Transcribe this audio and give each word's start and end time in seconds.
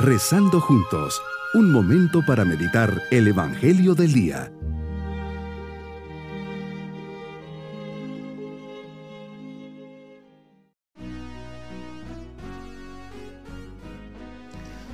Rezando 0.00 0.60
juntos, 0.60 1.20
un 1.54 1.72
momento 1.72 2.24
para 2.24 2.44
meditar 2.44 3.02
el 3.10 3.26
Evangelio 3.26 3.96
del 3.96 4.12
Día. 4.12 4.52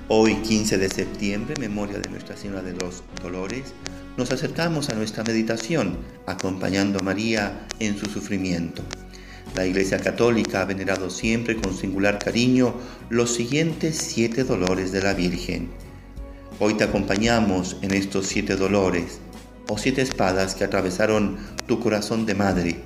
Hoy 0.09 0.37
15 0.37 0.79
de 0.79 0.89
septiembre, 0.89 1.55
memoria 1.61 1.99
de 1.99 2.09
Nuestra 2.09 2.35
Señora 2.35 2.63
de 2.63 2.73
los 2.73 3.03
Dolores, 3.23 3.75
nos 4.17 4.33
acercamos 4.33 4.89
a 4.89 4.95
nuestra 4.95 5.23
meditación 5.23 5.99
acompañando 6.27 6.99
a 7.01 7.03
María 7.03 7.67
en 7.79 7.99
su 7.99 8.07
sufrimiento. 8.07 8.83
La 9.55 9.65
Iglesia 9.65 9.99
Católica 9.99 10.63
ha 10.63 10.65
venerado 10.65 11.11
siempre 11.11 11.55
con 11.55 11.77
singular 11.77 12.19
cariño 12.19 12.75
los 13.09 13.33
siguientes 13.33 13.97
siete 13.97 14.43
dolores 14.43 14.91
de 14.91 15.01
la 15.01 15.15
Virgen. 15.15 15.71
Hoy 16.59 16.75
te 16.75 16.83
acompañamos 16.83 17.77
en 17.83 17.95
estos 17.95 18.27
siete 18.27 18.57
dolores, 18.57 19.21
o 19.69 19.79
siete 19.79 20.03
espadas 20.03 20.57
que 20.57 20.65
atravesaron 20.65 21.37
tu 21.69 21.79
corazón 21.79 22.27
de 22.27 22.35
madre, 22.35 22.77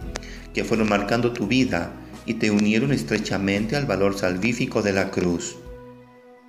que 0.53 0.63
fueron 0.63 0.91
marcando 0.91 1.33
tu 1.33 1.47
vida 1.47 1.91
y 2.27 2.35
te 2.35 2.51
unieron 2.51 2.93
estrechamente 2.93 3.75
al 3.75 3.87
valor 3.87 4.19
salvífico 4.19 4.83
de 4.83 4.93
la 4.93 5.11
cruz. 5.11 5.57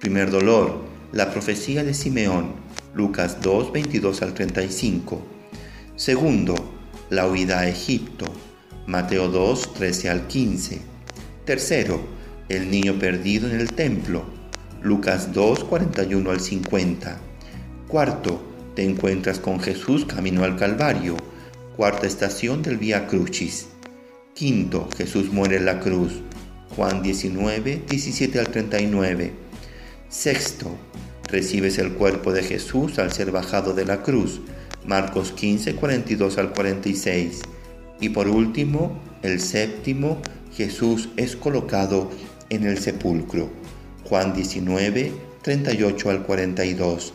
Primer 0.02 0.31
dolor, 0.31 0.83
la 1.13 1.31
profecía 1.31 1.86
de 1.86 1.94
Simeón, 1.94 2.55
Lucas 2.94 3.38
2, 3.41 3.72
22 3.72 4.22
al 4.22 4.33
35. 4.33 5.22
Segundo, 5.95 6.55
la 7.09 7.25
huida 7.25 7.59
a 7.59 7.70
Egipto, 7.70 8.25
Mateo 8.89 9.27
2, 9.27 9.75
13 9.75 10.09
al 10.09 10.25
15. 10.25 10.81
Tercero, 11.45 12.02
el 12.49 12.71
niño 12.71 12.97
perdido 12.97 13.47
en 13.47 13.59
el 13.59 13.71
templo. 13.71 14.23
Lucas 14.81 15.31
2, 15.31 15.64
41 15.66 16.31
al 16.31 16.39
50. 16.39 17.19
Cuarto, 17.88 18.41
te 18.75 18.83
encuentras 18.83 19.38
con 19.38 19.59
Jesús 19.59 20.05
camino 20.05 20.44
al 20.44 20.55
Calvario. 20.55 21.17
Cuarta 21.77 22.08
estación 22.08 22.64
del 22.64 22.77
Vía 22.77 23.05
Crucis. 23.05 23.67
Quinto, 24.33 24.89
Jesús 24.97 25.31
muere 25.31 25.58
en 25.58 25.66
la 25.66 25.80
cruz. 25.80 26.21
Juan 26.75 27.03
19, 27.03 27.83
17 27.88 28.39
al 28.39 28.47
39. 28.47 29.33
Sexto, 30.09 30.75
recibes 31.25 31.77
el 31.77 31.94
cuerpo 31.94 32.33
de 32.33 32.42
Jesús 32.42 32.97
al 32.97 33.11
ser 33.11 33.30
bajado 33.30 33.75
de 33.75 33.86
la 33.86 34.02
cruz. 34.02 34.42
Marcos 34.88 35.31
15, 35.33 35.75
42 35.75 36.39
al 36.39 36.53
46. 36.53 37.42
Y 38.00 38.09
por 38.09 38.28
último, 38.28 38.97
el 39.23 39.39
séptimo, 39.42 40.22
Jesús 40.55 41.09
es 41.17 41.36
colocado 41.36 42.09
en 42.50 42.66
el 42.66 42.78
sepulcro. 42.80 43.50
Juan 44.05 44.33
19, 44.33 45.11
38 45.42 46.09
al 46.09 46.23
42. 46.23 47.14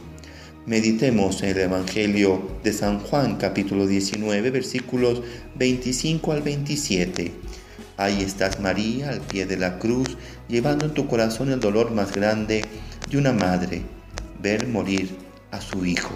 Meditemos 0.67 1.43
en 1.43 1.51
el 1.51 1.59
Evangelio 1.59 2.41
de 2.63 2.73
San 2.73 2.99
Juan 3.01 3.37
capítulo 3.37 3.87
19 3.87 4.51
versículos 4.51 5.23
25 5.57 6.33
al 6.33 6.43
27. 6.43 7.33
Ahí 7.97 8.23
estás 8.23 8.61
María 8.61 9.11
al 9.11 9.21
pie 9.21 9.47
de 9.47 9.57
la 9.57 9.79
cruz, 9.79 10.17
llevando 10.49 10.87
en 10.87 10.95
tu 10.95 11.07
corazón 11.07 11.51
el 11.51 11.61
dolor 11.61 11.93
más 11.93 12.13
grande 12.13 12.65
de 13.11 13.19
una 13.19 13.33
madre, 13.33 13.83
ver 14.41 14.67
morir 14.69 15.17
a 15.51 15.61
su 15.61 15.85
hijo. 15.85 16.15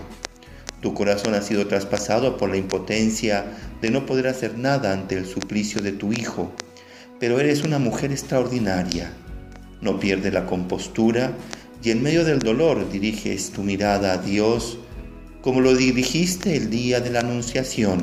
Tu 0.80 0.94
corazón 0.94 1.34
ha 1.34 1.42
sido 1.42 1.66
traspasado 1.66 2.36
por 2.36 2.50
la 2.50 2.56
impotencia 2.56 3.44
de 3.82 3.90
no 3.90 4.06
poder 4.06 4.28
hacer 4.28 4.56
nada 4.56 4.92
ante 4.92 5.16
el 5.16 5.26
suplicio 5.26 5.80
de 5.80 5.92
tu 5.92 6.12
hijo, 6.12 6.52
pero 7.18 7.40
eres 7.40 7.64
una 7.64 7.78
mujer 7.78 8.12
extraordinaria. 8.12 9.12
No 9.80 9.98
pierdes 9.98 10.32
la 10.32 10.46
compostura 10.46 11.32
y 11.82 11.90
en 11.90 12.02
medio 12.02 12.24
del 12.24 12.38
dolor 12.38 12.90
diriges 12.90 13.50
tu 13.50 13.62
mirada 13.62 14.12
a 14.12 14.18
Dios 14.18 14.78
como 15.40 15.60
lo 15.60 15.74
dirigiste 15.74 16.56
el 16.56 16.68
día 16.68 17.00
de 17.00 17.10
la 17.10 17.20
Anunciación, 17.20 18.00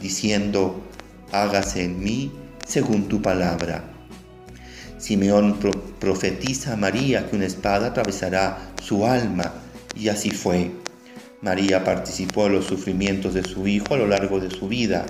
diciendo, 0.00 0.82
hágase 1.30 1.84
en 1.84 2.02
mí 2.02 2.32
según 2.66 3.06
tu 3.06 3.20
palabra. 3.20 3.84
Simeón 4.98 5.58
profetiza 5.98 6.72
a 6.72 6.76
María 6.76 7.28
que 7.28 7.36
una 7.36 7.46
espada 7.46 7.88
atravesará 7.88 8.72
su 8.82 9.06
alma, 9.06 9.52
y 9.94 10.08
así 10.08 10.30
fue. 10.30 10.70
María 11.42 11.84
participó 11.84 12.46
en 12.46 12.52
los 12.52 12.66
sufrimientos 12.66 13.32
de 13.32 13.42
su 13.42 13.66
hijo 13.66 13.94
a 13.94 13.96
lo 13.96 14.06
largo 14.06 14.40
de 14.40 14.50
su 14.50 14.68
vida. 14.68 15.06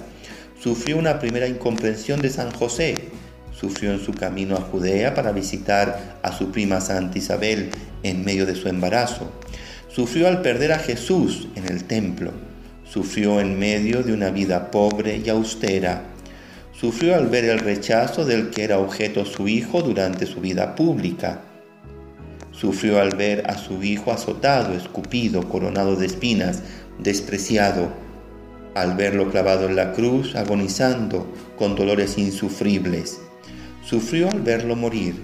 Sufrió 0.63 0.97
una 0.97 1.19
primera 1.19 1.49
incomprensión 1.49 2.23
de 2.23 2.31
San 2.31 2.53
José. 2.53 2.95
Sufrió 3.53 3.91
en 3.91 3.99
su 3.99 4.13
camino 4.13 4.57
a 4.57 4.61
Judea 4.61 5.13
para 5.13 5.33
visitar 5.33 6.19
a 6.23 6.31
su 6.31 6.53
prima 6.53 6.81
Santa 6.81 7.19
Isabel 7.19 7.71
en 8.05 8.25
medio 8.25 8.47
de 8.47 8.55
su 8.55 8.69
embarazo. 8.69 9.33
Sufrió 9.89 10.29
al 10.29 10.41
perder 10.41 10.73
a 10.73 10.79
Jesús 10.79 11.49
en 11.57 11.67
el 11.67 11.83
templo. 11.85 12.31
Sufrió 12.89 13.41
en 13.41 13.59
medio 13.59 14.05
de 14.05 14.13
una 14.13 14.31
vida 14.31 14.71
pobre 14.71 15.21
y 15.25 15.29
austera. 15.31 16.05
Sufrió 16.73 17.17
al 17.17 17.27
ver 17.27 17.45
el 17.45 17.59
rechazo 17.59 18.25
del 18.25 18.51
que 18.51 18.63
era 18.63 18.79
objeto 18.79 19.25
su 19.25 19.49
hijo 19.49 19.83
durante 19.83 20.27
su 20.27 20.41
vida 20.41 20.77
pública 20.77 21.41
Sufrió 22.61 23.01
al 23.01 23.17
ver 23.17 23.49
a 23.49 23.57
su 23.57 23.83
hijo 23.83 24.13
azotado, 24.13 24.75
escupido, 24.75 25.49
coronado 25.49 25.97
de 25.97 26.05
espinas, 26.05 26.61
despreciado, 26.99 27.89
al 28.75 28.97
verlo 28.97 29.31
clavado 29.31 29.67
en 29.67 29.77
la 29.77 29.93
cruz, 29.93 30.37
agonizando 30.37 31.27
con 31.57 31.75
dolores 31.75 32.19
insufribles. 32.19 33.19
Sufrió 33.83 34.31
al 34.31 34.43
verlo 34.43 34.77
morir. 34.77 35.15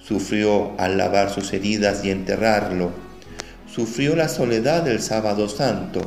Sufrió 0.00 0.72
al 0.76 0.98
lavar 0.98 1.30
sus 1.30 1.52
heridas 1.52 2.04
y 2.04 2.10
enterrarlo. 2.10 2.90
Sufrió 3.72 4.16
la 4.16 4.28
soledad 4.28 4.82
del 4.82 5.00
sábado 5.00 5.48
santo. 5.48 6.00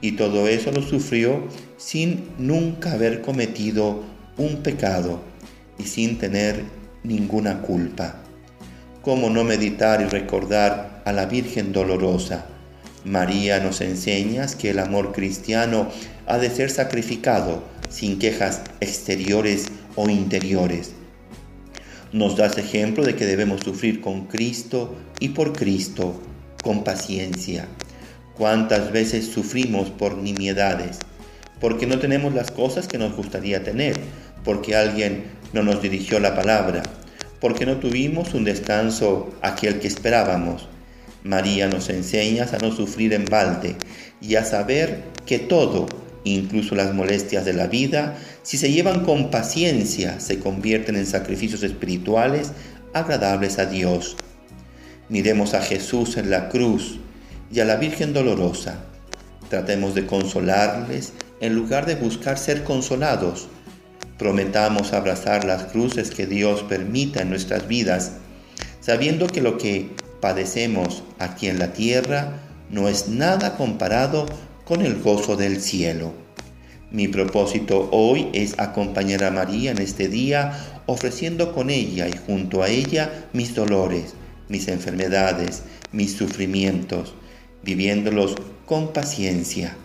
Y 0.00 0.12
todo 0.12 0.48
eso 0.48 0.72
lo 0.72 0.82
sufrió 0.82 1.46
sin 1.76 2.30
nunca 2.36 2.94
haber 2.94 3.22
cometido 3.22 4.02
un 4.36 4.56
pecado 4.64 5.20
y 5.78 5.84
sin 5.84 6.18
tener 6.18 6.64
ninguna 7.04 7.62
culpa. 7.62 8.16
¿Cómo 9.02 9.30
no 9.30 9.44
meditar 9.44 10.02
y 10.02 10.04
recordar 10.04 11.00
a 11.06 11.12
la 11.12 11.24
Virgen 11.24 11.72
dolorosa? 11.72 12.44
María 13.06 13.58
nos 13.58 13.80
enseñas 13.80 14.54
que 14.54 14.68
el 14.68 14.78
amor 14.78 15.12
cristiano 15.12 15.88
ha 16.26 16.36
de 16.36 16.50
ser 16.50 16.68
sacrificado 16.70 17.62
sin 17.88 18.18
quejas 18.18 18.60
exteriores 18.80 19.68
o 19.96 20.10
interiores. 20.10 20.92
Nos 22.12 22.36
das 22.36 22.58
ejemplo 22.58 23.02
de 23.02 23.16
que 23.16 23.24
debemos 23.24 23.62
sufrir 23.62 24.02
con 24.02 24.26
Cristo 24.26 24.94
y 25.18 25.30
por 25.30 25.54
Cristo, 25.54 26.20
con 26.62 26.84
paciencia. 26.84 27.68
¿Cuántas 28.36 28.92
veces 28.92 29.24
sufrimos 29.24 29.88
por 29.88 30.18
nimiedades? 30.18 30.98
Porque 31.58 31.86
no 31.86 32.00
tenemos 32.00 32.34
las 32.34 32.50
cosas 32.50 32.86
que 32.86 32.98
nos 32.98 33.16
gustaría 33.16 33.64
tener, 33.64 33.98
porque 34.44 34.76
alguien 34.76 35.24
no 35.54 35.62
nos 35.62 35.80
dirigió 35.80 36.20
la 36.20 36.34
palabra, 36.34 36.82
porque 37.40 37.66
no 37.66 37.78
tuvimos 37.78 38.34
un 38.34 38.44
descanso 38.44 39.30
aquel 39.42 39.80
que 39.80 39.88
esperábamos. 39.88 40.68
María 41.24 41.68
nos 41.68 41.88
enseña 41.88 42.46
a 42.50 42.58
no 42.58 42.72
sufrir 42.72 43.12
en 43.12 43.24
balde 43.24 43.76
y 44.20 44.36
a 44.36 44.44
saber 44.44 45.02
que 45.26 45.38
todo, 45.38 45.86
incluso 46.24 46.74
las 46.74 46.94
molestias 46.94 47.44
de 47.44 47.52
la 47.52 47.66
vida, 47.66 48.16
si 48.42 48.58
se 48.58 48.70
llevan 48.72 49.04
con 49.04 49.30
paciencia, 49.30 50.20
se 50.20 50.38
convierten 50.38 50.96
en 50.96 51.06
sacrificios 51.06 51.62
espirituales 51.62 52.52
agradables 52.92 53.58
a 53.58 53.66
Dios. 53.66 54.16
Miremos 55.08 55.54
a 55.54 55.62
Jesús 55.62 56.16
en 56.16 56.30
la 56.30 56.48
cruz 56.48 57.00
y 57.52 57.60
a 57.60 57.64
la 57.64 57.76
Virgen 57.76 58.12
dolorosa. 58.12 58.84
Tratemos 59.48 59.94
de 59.94 60.06
consolarles 60.06 61.12
en 61.40 61.54
lugar 61.54 61.86
de 61.86 61.96
buscar 61.96 62.38
ser 62.38 62.64
consolados 62.64 63.48
Prometamos 64.20 64.92
abrazar 64.92 65.46
las 65.46 65.64
cruces 65.72 66.10
que 66.10 66.26
Dios 66.26 66.62
permita 66.64 67.22
en 67.22 67.30
nuestras 67.30 67.66
vidas, 67.66 68.12
sabiendo 68.82 69.26
que 69.26 69.40
lo 69.40 69.56
que 69.56 69.88
padecemos 70.20 71.04
aquí 71.18 71.46
en 71.46 71.58
la 71.58 71.72
tierra 71.72 72.42
no 72.68 72.88
es 72.88 73.08
nada 73.08 73.56
comparado 73.56 74.26
con 74.66 74.82
el 74.82 75.00
gozo 75.00 75.36
del 75.36 75.62
cielo. 75.62 76.12
Mi 76.90 77.08
propósito 77.08 77.88
hoy 77.92 78.28
es 78.34 78.58
acompañar 78.58 79.24
a 79.24 79.30
María 79.30 79.70
en 79.70 79.78
este 79.78 80.08
día, 80.08 80.82
ofreciendo 80.84 81.54
con 81.54 81.70
ella 81.70 82.06
y 82.06 82.12
junto 82.26 82.62
a 82.62 82.68
ella 82.68 83.24
mis 83.32 83.54
dolores, 83.54 84.12
mis 84.50 84.68
enfermedades, 84.68 85.62
mis 85.92 86.12
sufrimientos, 86.12 87.14
viviéndolos 87.62 88.34
con 88.66 88.92
paciencia. 88.92 89.78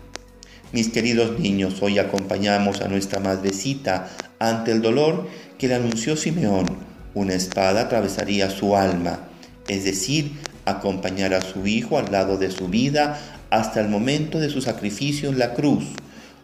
Mis 0.74 0.90
queridos 0.90 1.40
niños, 1.40 1.82
hoy 1.82 2.00
acompañamos 2.00 2.82
a 2.82 2.90
nuestra 2.90 3.22
madrecita 3.22 4.10
ante 4.50 4.72
el 4.72 4.82
dolor 4.82 5.28
que 5.58 5.68
le 5.68 5.76
anunció 5.76 6.16
Simeón. 6.16 6.66
Una 7.14 7.34
espada 7.34 7.82
atravesaría 7.82 8.50
su 8.50 8.76
alma, 8.76 9.20
es 9.68 9.86
decir, 9.86 10.34
acompañar 10.66 11.34
a 11.34 11.42
su 11.42 11.66
hijo 11.68 11.98
al 11.98 12.12
lado 12.12 12.38
de 12.38 12.52
su 12.52 12.68
vida 12.68 13.20
hasta 13.50 13.80
el 13.80 13.90
momento 13.90 14.40
de 14.40 14.50
su 14.50 14.62
sacrificio 14.62 15.30
en 15.30 15.40
la 15.40 15.54
cruz. 15.54 15.86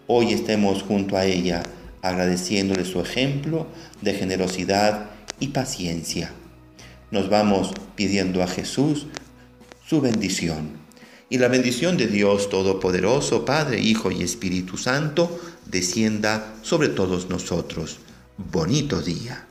Hoy 0.07 0.33
estemos 0.33 0.83
junto 0.83 1.17
a 1.17 1.25
ella, 1.25 1.63
agradeciéndole 2.01 2.85
su 2.85 3.01
ejemplo 3.01 3.67
de 4.01 4.13
generosidad 4.13 5.09
y 5.39 5.49
paciencia. 5.49 6.31
Nos 7.11 7.29
vamos 7.29 7.73
pidiendo 7.95 8.41
a 8.41 8.47
Jesús 8.47 9.07
su 9.85 9.99
bendición. 9.99 10.79
Y 11.29 11.37
la 11.37 11.47
bendición 11.47 11.97
de 11.97 12.07
Dios 12.07 12.49
Todopoderoso, 12.49 13.45
Padre, 13.45 13.79
Hijo 13.79 14.11
y 14.11 14.21
Espíritu 14.21 14.77
Santo, 14.77 15.39
descienda 15.71 16.53
sobre 16.61 16.89
todos 16.89 17.29
nosotros. 17.29 17.99
Bonito 18.37 19.01
día. 19.01 19.47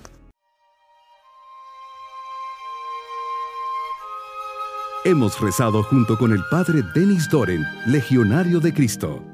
Hemos 5.05 5.41
rezado 5.41 5.83
junto 5.83 6.19
con 6.19 6.33
el 6.33 6.43
Padre 6.51 6.83
Denis 6.95 7.29
Doren, 7.31 7.65
Legionario 7.87 8.61
de 8.61 8.75
Cristo. 8.75 9.30